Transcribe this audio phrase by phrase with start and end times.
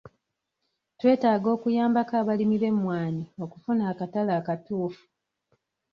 [0.99, 5.03] Twetaaga okuyambako abalimi b'emmwanyi okufuna akatale akatuufu.